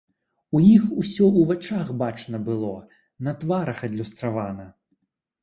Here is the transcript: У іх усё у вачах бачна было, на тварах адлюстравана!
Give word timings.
У 0.59 0.59
іх 0.75 0.87
усё 1.03 1.27
у 1.41 1.43
вачах 1.51 1.91
бачна 2.03 2.41
было, 2.49 2.73
на 3.29 3.35
тварах 3.45 3.85
адлюстравана! 3.91 4.69